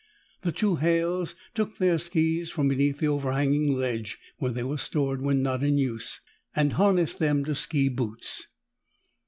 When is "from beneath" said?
2.49-2.97